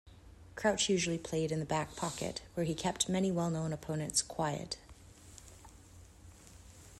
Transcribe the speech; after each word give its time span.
Crouch 0.55 0.89
usually 0.89 1.19
played 1.19 1.51
in 1.51 1.59
the 1.59 1.63
back 1.65 1.95
pocket, 1.95 2.41
where 2.55 2.65
he 2.65 2.73
kept 2.73 3.07
many 3.07 3.31
well-known 3.31 3.71
opponents 3.71 4.23
quiet. 4.23 4.77